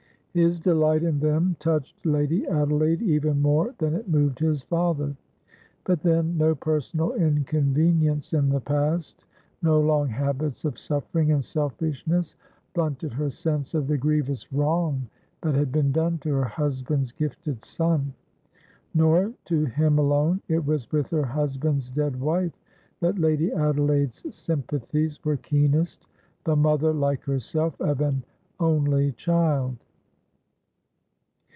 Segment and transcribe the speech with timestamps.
[0.33, 5.13] His delight in them touched Lady Adelaide even more than it moved his father.
[5.83, 9.25] But then no personal inconvenience in the past,
[9.61, 12.37] no long habits of suffering and selfishness,
[12.73, 15.05] blunted her sense of the grievous wrong
[15.41, 18.13] that had been done to her husband's gifted son.
[18.93, 20.41] Nor to him alone!
[20.47, 22.57] It was with her husband's dead wife
[23.01, 28.23] that Lady Adelaide's sympathies were keenest,—the mother, like herself, of an
[28.61, 29.75] only child.